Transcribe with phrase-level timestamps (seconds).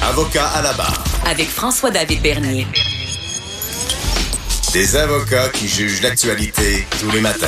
[0.00, 1.04] Avocat à la barre.
[1.26, 2.66] Avec François-David Bernier.
[4.72, 7.46] Des avocats qui jugent l'actualité tous les matins.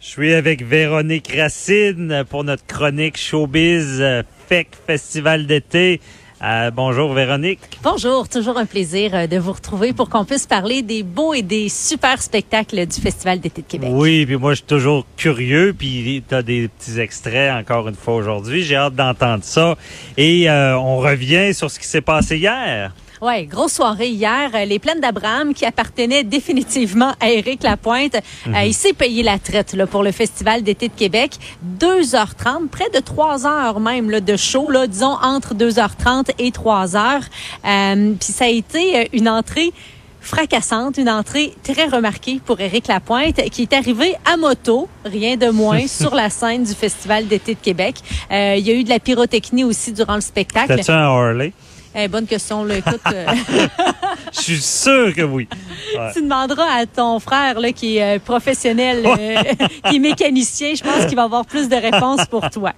[0.00, 4.02] Je suis avec Véronique Racine pour notre chronique Showbiz
[4.48, 6.00] FEC Festival d'été.
[6.42, 7.60] Euh, bonjour Véronique.
[7.82, 11.40] Bonjour, toujours un plaisir euh, de vous retrouver pour qu'on puisse parler des beaux et
[11.40, 13.88] des super spectacles du Festival d'été de Québec.
[13.90, 17.94] Oui, puis moi je suis toujours curieux, puis tu as des petits extraits encore une
[17.94, 18.62] fois aujourd'hui.
[18.64, 19.76] J'ai hâte d'entendre ça.
[20.18, 22.92] Et euh, on revient sur ce qui s'est passé hier.
[23.22, 24.50] Ouais, grosse soirée hier.
[24.54, 28.16] Euh, les plaines d'Abraham qui appartenaient définitivement à Éric Lapointe.
[28.46, 31.38] Euh, il s'est payé la traite là, pour le Festival d'été de Québec.
[31.80, 36.96] 2h30, près de 3 heures même là, de show, là, disons entre 2h30 et 3
[36.96, 37.24] heures.
[37.66, 39.72] Euh, Puis ça a été euh, une entrée
[40.20, 45.48] fracassante, une entrée très remarquée pour Éric Lapointe, qui est arrivé à moto, rien de
[45.48, 47.96] moins, sur la scène du Festival d'été de Québec.
[48.30, 50.72] Euh, il y a eu de la pyrotechnie aussi durant le spectacle.
[50.72, 51.52] C'était-tu un Harley?
[51.98, 52.76] Eh, bonne question, là.
[52.76, 53.26] Écoute, euh,
[54.32, 55.48] Je suis sûr que oui.
[55.96, 56.12] Ouais.
[56.12, 59.42] tu demanderas à ton frère là, qui est euh, professionnel, euh,
[59.88, 62.72] qui est mécanicien, je pense qu'il va avoir plus de réponses pour toi.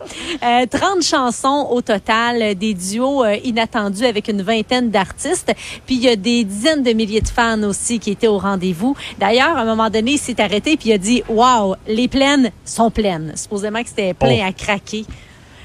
[0.45, 5.53] Euh, 30 chansons au total, des duos inattendus avec une vingtaine d'artistes.
[5.87, 8.95] Puis il y a des dizaines de milliers de fans aussi qui étaient au rendez-vous.
[9.19, 12.53] D'ailleurs, à un moment donné, il s'est arrêté puis il a dit «Wow, les plaines
[12.65, 13.33] sont pleines».
[13.37, 14.49] Supposément que c'était plein Oh.
[14.49, 15.05] à craquer.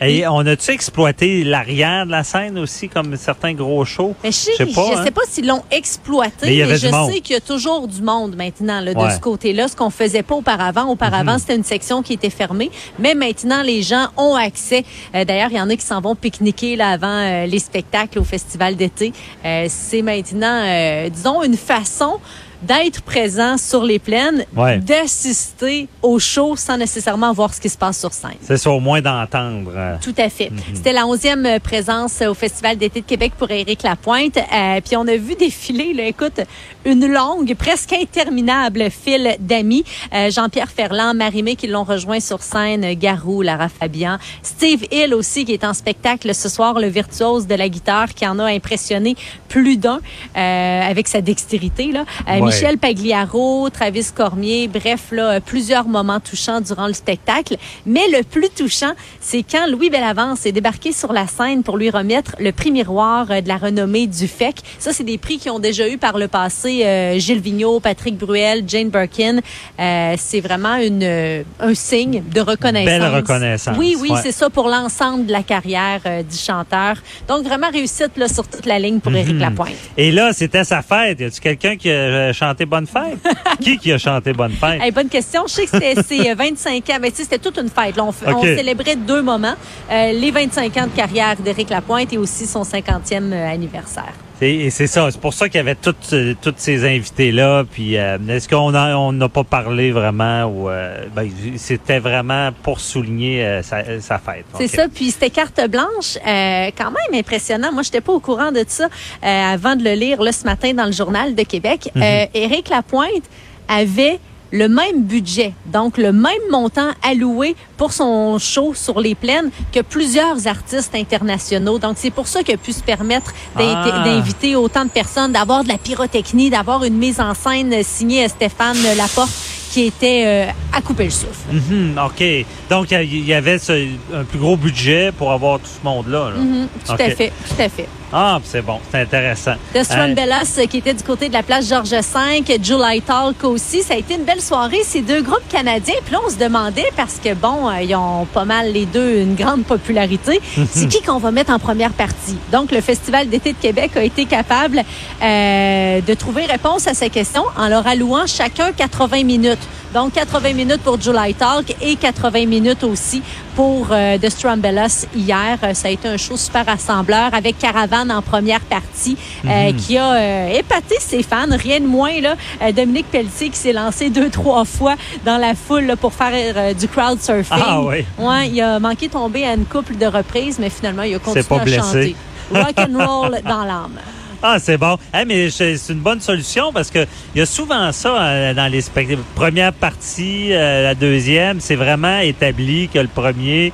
[0.05, 4.15] Et on a-tu exploité l'arrière de la scène aussi, comme certains gros shows?
[4.23, 5.03] Mais je sais, Je sais pas, je hein.
[5.03, 8.79] sais pas s'ils l'ont exploité, Mais je sais qu'il y a toujours du monde maintenant
[8.81, 9.05] là, de Ouais.
[9.05, 9.15] Mhm.
[9.15, 10.85] ce côté-là, ce qu'on faisait pas auparavant.
[10.89, 14.83] Auparavant, c'était une section qui était fermée, mais maintenant les gens ont accès.
[15.15, 18.19] Euh, D'ailleurs, il y en a qui s'en vont pique-niquer là avant euh, les spectacles
[18.19, 19.13] au festival d'été.
[19.45, 22.19] Euh, C'est maintenant, disons, une façon
[22.64, 24.78] d'être présent sur les plaines, Ouais.
[24.80, 28.31] d'assister au show sans nécessairement voir ce qui se passe sur scène.
[28.42, 29.72] C'est ça, au moins d'entendre.
[29.75, 30.52] euh, Tout à fait.
[30.73, 34.38] C'était la onzième euh, présence au Festival d'été de Québec pour Éric Lapointe.
[34.38, 36.39] Euh, puis on a vu défiler, là, écoute,
[36.86, 39.83] une longue, presque interminable file d'amis.
[40.14, 45.45] Euh, Jean-Pierre Ferland, Marimé qui l'ont rejoint sur scène, Garou, Lara Fabian, Steve Hill aussi
[45.45, 49.16] qui est en spectacle ce soir, le virtuose de la guitare qui en a impressionné
[49.48, 49.99] plus d'un
[50.37, 51.92] euh, avec sa dextérité.
[51.92, 52.05] Là.
[52.27, 52.52] Euh, Ouais.
[52.53, 57.58] Michel Pagliaro, Travis Cormier, bref, là, plusieurs moments touchants durant le spectacle.
[57.86, 61.89] Mais le plus touchant, c'est quand Louis Bellavance est débarqué sur la scène pour lui
[61.89, 64.55] remettre le prix miroir euh, de la renommée du FEC.
[64.80, 68.17] Ça, c'est des prix qui ont déjà eu par le passé euh, Gilles Vigneault, Patrick
[68.17, 69.39] Bruel, Jane Birkin.
[69.80, 72.86] Euh, c'est vraiment une, euh, un signe de reconnaissance.
[72.86, 74.19] Belle reconnaissance, Oui, oui, ouais.
[74.21, 76.95] c'est ça pour l'ensemble de la carrière du chanteur.
[77.27, 79.73] Donc, vraiment réussite là, sur toute la ligne pour Éric Lapointe.
[79.97, 81.19] Et là, c'était sa fête.
[81.19, 83.20] Y a-tu quelqu'un qui a chanté Bonne fête?
[83.61, 84.81] qui qui a chanté Bonne fête?
[84.81, 85.43] Hey, bonne question.
[85.48, 86.98] Je sais que c'était ses euh, 25 ans.
[87.02, 87.95] Mais tu sais, c'était toute une fête.
[87.95, 88.04] là.
[88.04, 88.45] on, f- on OK.
[88.45, 89.55] célébrait deux moments.
[89.92, 94.14] Euh, les 25 ans de carrière d'Éric Lapointe et aussi son 50e euh, anniversaire.
[94.42, 95.10] Et, c'est ça.
[95.11, 97.64] C'est pour ça qu'il y avait toutes, euh, toutes ces invités-là.
[97.71, 102.49] Puis, euh, est-ce qu'on a- on n'a pas parlé vraiment ou euh, ben, c'était vraiment
[102.64, 104.45] pour souligner euh, sa, sa fête?
[104.58, 104.88] C'est ça.
[104.93, 106.17] Puis c'était carte blanche.
[106.27, 107.72] euh, quand même impressionnant.
[107.72, 110.73] Moi, j'étais pas au courant de ça euh, avant de le lire là, ce matin
[110.73, 111.89] dans le journal de Québec.
[111.95, 113.23] Euh, Éric Lapointe
[113.67, 114.20] avait
[114.53, 119.80] le même budget, donc le même montant alloué pour son show sur les plaines que
[119.81, 121.80] plusieurs artistes internationaux.
[121.80, 124.03] Donc c'est pour ça qu'il a pu se permettre Ah.
[124.05, 128.30] d'inviter autant de personnes, d'avoir de la pyrotechnie, d'avoir une mise en scène signée à
[128.30, 129.31] Stéphane Laporte
[129.74, 131.51] qui était euh, à couper le souffle.
[131.51, 132.45] Mhm, OK.
[132.69, 136.30] Donc, il y avait ce- un plus gros budget pour avoir tout ce monde-là.
[136.30, 136.38] là.
[136.38, 137.88] Mhm, tout à fait, tout à fait.
[138.16, 138.78] Ah, c'est bon.
[138.92, 139.56] C'est intéressant.
[139.74, 143.81] The Strumbellas, euh, qui était du côté de la place Georges V, July Talk aussi.
[143.81, 145.95] Ça a été une belle soirée, ces deux groupes canadiens.
[146.06, 149.22] Puis là, on se demandait, parce que bon, euh, ils ont pas mal les deux
[149.22, 150.40] une grande popularité,
[150.72, 152.38] c'est qui qu'on va mettre en première partie?
[152.51, 154.84] Donc, le Festival d'été de Québec a été capable
[155.24, 159.57] euh, de trouver réponse à ces questions en leur allouant chacun 80 minutes.
[159.94, 163.21] Donc, 80 minutes pour July Talk et 80 minutes aussi
[163.56, 165.57] pour euh, The Strumbellas hier.
[165.63, 169.15] Euh, Ça a été un show super rassembleur avec Caravane en première partie
[169.45, 171.45] euh, qui a euh, épaté ses fans.
[171.51, 172.36] Rien de moins, là.
[172.71, 174.95] Dominique Pelletier qui s'est lancé deux, trois fois
[175.25, 177.57] dans la foule là, pour faire du crowd surfing.
[177.62, 178.06] Ah oui.
[178.18, 181.19] Ouais, il a manqué de tomber à une couple de reprises, mais finalement, il a
[181.19, 181.80] continué pas à blessé.
[181.81, 182.16] chanter.
[182.51, 184.00] Rock and roll dans l'âme.
[184.45, 184.98] Ah, c'est bon.
[185.13, 188.69] Hey, mais c'est une bonne solution parce que il y a souvent ça euh, dans
[188.69, 189.22] les spectacles.
[189.36, 193.72] Première partie, euh, la deuxième, c'est vraiment établi que le premier,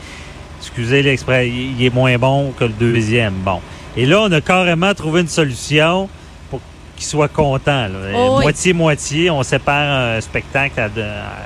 [0.61, 3.33] excusez l'expression, il est moins bon que le deuxième.
[3.43, 3.61] Bon.
[3.97, 6.07] Et là, on a carrément trouvé une solution
[6.51, 6.61] pour
[6.95, 7.87] qu'il soit content.
[8.13, 8.43] Oh oui.
[8.43, 11.37] Moitié-moitié, on sépare un spectacle à, deux- à-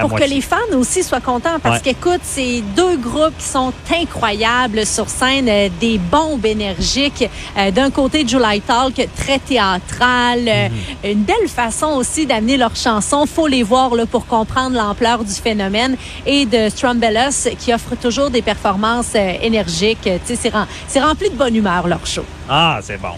[0.00, 0.28] pour moitié.
[0.28, 1.58] que les fans aussi soient contents.
[1.62, 1.82] Parce Ouais.
[1.94, 7.28] qu'écoute, c'est deux groupes qui sont incroyables sur scène, euh, des bombes énergiques.
[7.58, 10.68] Euh, D'un côté, July Talk, très théâtral, euh,
[11.04, 11.10] Mhm.
[11.12, 13.26] une belle façon aussi d'amener leurs chansons.
[13.26, 15.96] Faut les voir là, pour comprendre l'ampleur du phénomène.
[16.26, 19.98] Et de Strumbellus, qui offre toujours des performances énergiques.
[20.02, 22.24] Tu sais, c'est rem- c'est rempli de bonne humeur, leur show.
[22.48, 23.14] Ah, c'est bon.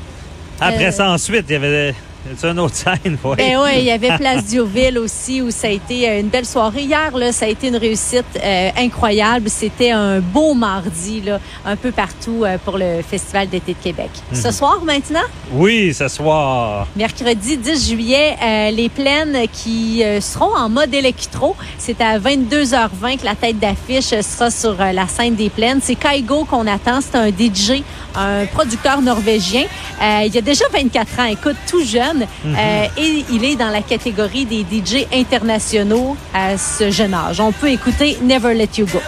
[0.61, 1.95] Après ça, ensuite, il y avait
[2.39, 3.37] c'est une autre scène, oui.
[3.37, 6.45] Ben oui, il y avait Place Diouville aussi où ça a été euh, une belle
[6.45, 6.83] soirée.
[6.83, 9.49] Hier, là, ça a été une réussite euh, incroyable.
[9.49, 14.11] C'était un beau mardi, là, un peu partout euh, pour le Festival d'été de Québec.
[14.33, 14.41] Mhm.
[14.43, 15.23] Ce soir, maintenant,
[15.53, 16.87] Oui, ce soir.
[16.97, 21.55] mercredi 10 juillet, euh, les plaines qui seront en mode électro.
[21.79, 25.81] C'est à 22h20 que la tête d'affiche sera sur la scène des plaines.
[25.83, 27.01] C'est Kaigo qu'on attend.
[27.01, 27.83] C'est un DJ,
[28.15, 29.65] un producteur norvégien.
[30.01, 32.08] Il a déjà 24 ans, écoute, tout jeune.
[32.17, 37.41] Euh, et il est dans la catégorie des DJ internationaux à ce jeune âge.
[37.41, 39.01] On peut écouter Never Let You Go.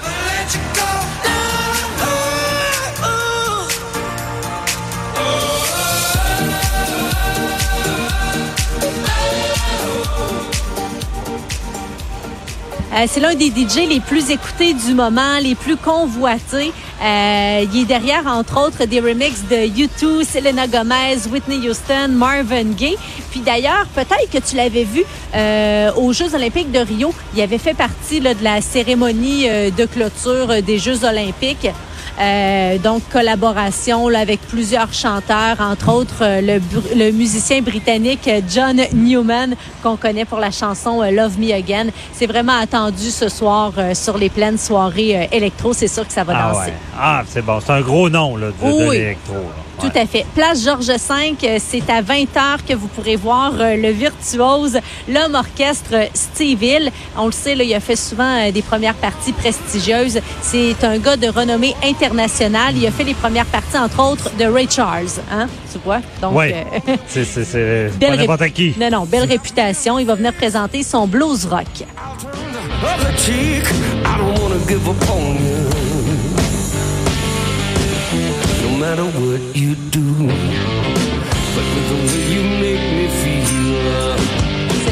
[12.93, 16.73] Euh, c'est l'un des DJ les plus écoutés du moment, les plus convoités.
[17.02, 22.73] Euh, il est derrière, entre autres, des remixes de U2, Selena Gomez, Whitney Houston, Marvin
[22.76, 22.97] Gaye.
[23.31, 25.05] Puis d'ailleurs, peut-être que tu l'avais vu
[25.35, 27.14] euh, aux Jeux olympiques de Rio.
[27.35, 31.69] Il avait fait partie là, de la cérémonie euh, de clôture euh, des Jeux olympiques.
[32.20, 36.58] Euh, donc, collaboration là, avec plusieurs chanteurs, entre autres euh,
[36.94, 41.87] le, musicien britannique John Newman, qu'on connaît pour la chanson euh, Love Me Again.
[42.12, 45.72] C'est vraiment attendu ce soir euh, sur les pleines soirées électro.
[45.72, 46.67] C'est sûr que ça va Ah, danser.
[46.67, 46.76] ouais.
[47.00, 47.58] ah c'est bon.
[47.64, 48.99] C'est un gros nom là, de, de Oui.
[48.99, 49.34] l'électro.
[49.34, 49.40] là.
[49.81, 50.26] Tout à fait.
[50.34, 54.78] Place Georges V, c'est à 20h que vous pourrez voir le virtuose,
[55.08, 56.90] l'homme orchestre Steve Hill.
[57.16, 60.20] On le sait, là, il a fait souvent des premières parties prestigieuses.
[60.43, 62.09] C'est un gars de renommée internationale.
[62.12, 65.06] Il a fait les premières parties, entre autres, de Ray Charles.
[65.30, 65.46] Hein?
[65.72, 66.00] Tu vois?
[66.20, 66.66] Donc, Ouais.
[66.88, 68.74] euh, C'est c'est- c'est Belle pas n'importe qui.
[68.78, 69.98] non, non, belle réputation.
[69.98, 71.66] Il va venir présenter son blues rock.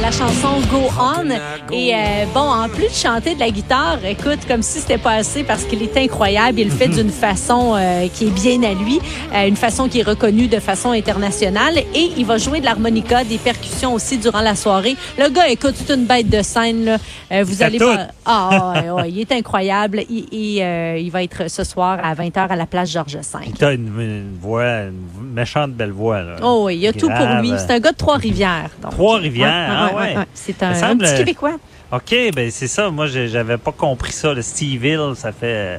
[0.08, 1.28] La chanson Go On.
[1.70, 1.98] Et euh,
[2.32, 5.64] bon, en plus de chanter de la guitare, écoute, comme si c'était pas assez parce
[5.64, 6.60] qu'il est incroyable.
[6.60, 9.00] Il le fait d'une façon euh, qui est bien à lui,
[9.34, 11.76] euh, une façon qui est reconnue de façon internationale.
[11.94, 14.96] Et il va jouer de l'harmonica, des percussions aussi durant la soirée.
[15.18, 16.86] Le gars, écoute, c'est une bête de scène.
[16.86, 16.96] Là.
[17.30, 18.06] Euh, vous allez voir.
[18.24, 20.02] Ah, ouais, ouais, il est incroyable.
[20.08, 23.52] Il, il, euh, il va être ce soir à 20h à la place Georges V.
[23.58, 26.22] T'as une, une voix, une méchante belle voix.
[26.22, 26.36] Là.
[26.42, 27.52] Oh oui, il y a tout pour lui.
[27.58, 28.70] C'est un gars de Trois-Rivières.
[28.90, 30.16] Trois-Rivières, ah ouais.
[30.34, 31.58] C'est un, petit Québécois.
[31.90, 32.90] OK, ben c'est ça.
[32.90, 34.34] Moi, j'avais pas compris ça.
[34.34, 35.78] Le Steve Hill, ça fait euh,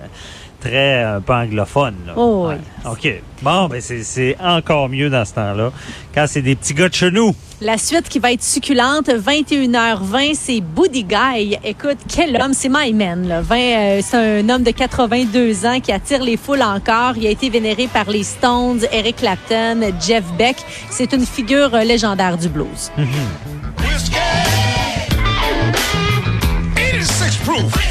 [0.60, 1.96] très un peu anglophone.
[2.08, 2.14] Là.
[2.16, 2.56] Oh, oui.
[2.90, 3.22] OK.
[3.42, 5.72] Bon, ben c'est- encore mieux dans ce temps-là.
[6.14, 7.34] Quand c'est des petits gars de chez nous.
[7.62, 11.58] La suite qui va être succulente, 21h20, c'est Buddy Guy.
[11.64, 13.28] Écoute, quel homme, c'est My Man.
[13.28, 13.42] Là.
[13.42, 17.18] 20, euh, c'est un homme de 82 ans qui attire les foules encore.
[17.18, 20.56] Il a été vénéré par les Stones, Eric Clapton, Jeff Beck.
[20.90, 22.92] C'est une figure euh, légendaire du blues.
[22.98, 23.59] Whiskey.
[27.50, 27.89] Proof.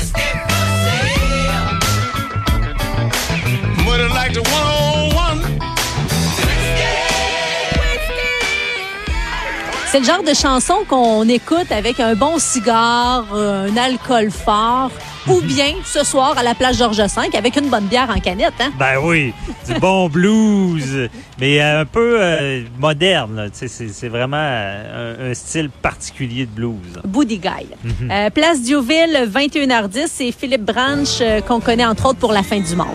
[9.90, 14.90] C'est le genre de chanson qu'on écoute avec un bon cigare, euh, un alcool fort,
[15.26, 18.52] ou bien ce soir à la place Georges V avec une bonne bière en canette.
[18.60, 18.70] Hein?
[18.78, 19.32] Ben oui,
[19.66, 21.08] du bon blues,
[21.40, 23.48] mais un peu euh, moderne.
[23.54, 27.00] C'est vraiment euh, un, un style particulier de blues.
[27.06, 27.66] Buddy Guy.
[28.10, 32.60] Euh, place Diouville, 21h10, c'est Philippe Branch euh, qu'on connaît entre autres pour La fin
[32.60, 32.88] du monde.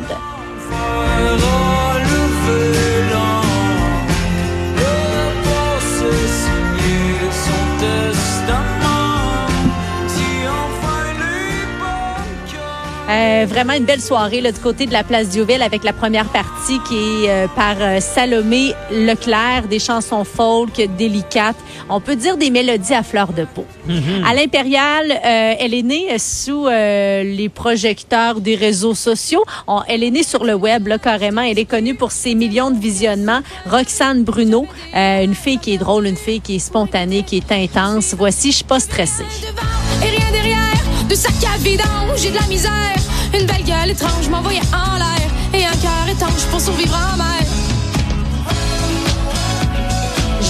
[13.14, 16.26] Euh, vraiment une belle soirée là, du côté de la place Diouville avec la première
[16.26, 21.56] partie qui est euh, par euh, Salomé Leclerc, des chansons folk délicates.
[21.90, 23.66] On peut dire des mélodies à fleur de peau.
[24.28, 29.44] À l'Impérial, euh, elle est née sous euh, les projecteurs des réseaux sociaux.
[29.68, 31.42] On- elle est née sur le web là, carrément.
[31.42, 33.42] Elle est connue pour ses millions de visionnements.
[33.70, 34.66] Roxane Bruno,
[34.96, 38.16] euh, une fille qui est drôle, une fille qui est spontanée, qui est intense.
[38.18, 39.26] Voici, je suis pas stressée.
[41.14, 42.96] De sac à vidange, j'ai de la misère.
[43.40, 45.30] Une belle gueule étrange m'envoyait en l'air.
[45.54, 47.63] Et un cœur étanche pour survivre en mer.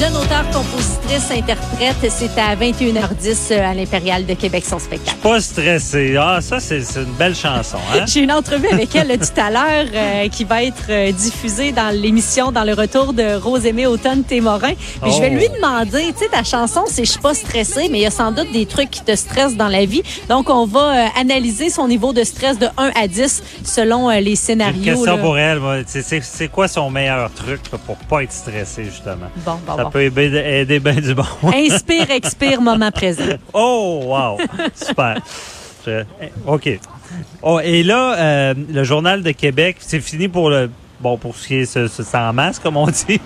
[0.04, 1.96] Jeune auteur, compositrice, interprète.
[2.10, 5.18] C'est à 21h10 euh, à l'Impérial de Québec, son spectacle.
[5.24, 6.16] Pas stressé.
[6.20, 7.78] Ah, ça, c'est une belle chanson.
[7.94, 8.04] Hein?
[8.08, 11.90] J'ai une entrevue avec elle tout à l'heure euh, qui va être euh, diffusée dans
[11.96, 14.74] l'émission dans le retour de Rosemée Automne Témorin.
[15.02, 15.36] Puis je vais Oh.
[15.36, 18.12] lui demander, tu sais, ta chanson, c'est Je suis pas stressée, mais il y a
[18.12, 20.04] sans doute des trucs qui te stressent dans la vie.
[20.30, 24.36] Donc, on va analyser son niveau de stress de 1 à 10 selon les Une
[24.36, 24.84] scénarios.
[24.84, 25.22] question là.
[25.22, 25.62] pour elle.
[25.88, 29.28] C'est- quoi son meilleur truc là, pour pas être stressé, justement?
[29.46, 29.90] Bon, bon, Ça bon.
[29.94, 31.24] Peut aider, aider bien du bon.
[31.54, 33.24] Inspire, expire, moment présent.
[33.54, 34.38] Oh, wow!
[34.76, 35.18] Super.
[35.86, 36.04] Je-
[36.48, 36.80] OK.
[37.42, 40.70] Oh, et là, euh, le Journal de Québec, c'est fini pour le.
[41.04, 43.20] Bon, pour ce qui est ce, ce- masque, comme on dit.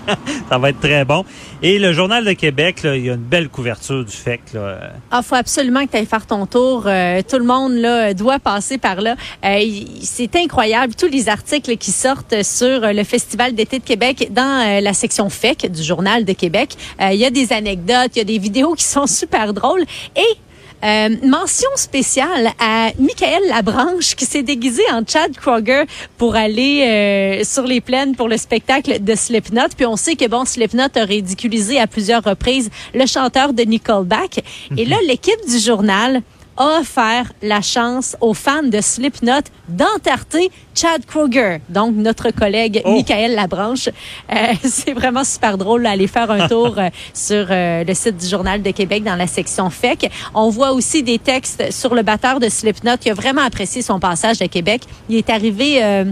[0.50, 1.24] ça va être très bon.
[1.62, 4.42] Et le Journal de Québec, il y a une belle couverture du FEC.
[4.56, 4.80] Là.
[5.12, 6.84] Ah, faut absolument que tu ailles faire ton tour.
[6.88, 9.16] Euh, tout le monde doit passer par là.
[9.46, 13.84] Euh, il- c'est incroyable tous les articles qui sortent sur euh, le Festival d'été de
[13.84, 16.76] Québec dans euh, la section FEC du Journal de Québec.
[17.00, 19.84] Euh, Il y a des anecdotes, il y a des vidéos qui sont super drôles
[20.16, 20.38] et
[20.84, 25.84] euh, mention spéciale à Michael Labranche qui s'est déguisé en Chad Kroger
[26.18, 29.70] pour aller euh, sur les plaines pour le spectacle de Slipknot.
[29.76, 34.44] Puis on sait que bon, Slipknot a ridiculisé à plusieurs reprises le chanteur de Nickelback.
[34.78, 36.22] Et là, l'équipe du journal
[36.58, 42.94] a offert la chance aux fans de Slipknot d'entarter Chad Kroger, donc notre collègue Oh.
[42.94, 43.90] Michael Labranche.
[44.32, 48.28] Euh, c'est vraiment super drôle d'aller faire un tour euh, sur euh, le site du
[48.28, 50.10] Journal de Québec dans la section FEC.
[50.34, 54.00] On voit aussi des textes sur le batteur de Slipknot qui a vraiment apprécié son
[54.00, 54.84] passage à Québec.
[55.10, 56.06] Il est arrivé...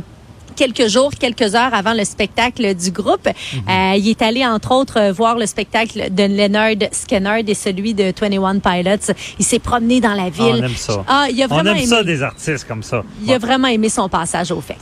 [0.56, 3.28] quelques jours, quelques heures avant le spectacle du groupe.
[3.28, 7.94] Euh, il est allé, entre autres, euh, voir le spectacle de Leonard Skinner et celui
[7.94, 9.14] de 21 Pilots.
[9.40, 10.60] Il s'est promené dans la Ah, ville.
[10.62, 11.04] on aime ça.
[11.08, 11.86] Ah, il a On aime aimé.
[11.86, 13.04] ça des artistes comme ça.
[13.24, 14.78] Il a vraiment aimé son passage au FEC.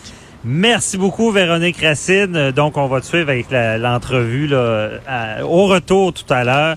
[0.45, 2.51] Merci beaucoup, Véronique Racine.
[2.51, 6.75] Donc, on va te suivre avec l'entrevue au retour tout à l'heure.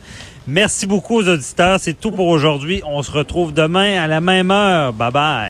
[0.48, 1.78] Merci beaucoup aux auditeurs.
[1.80, 2.80] C'est tout pour aujourd'hui.
[2.86, 4.92] On se retrouve demain à la même heure.
[4.92, 5.44] Bye bye.